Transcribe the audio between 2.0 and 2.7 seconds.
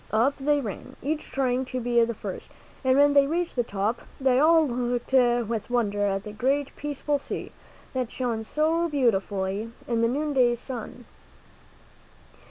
the first,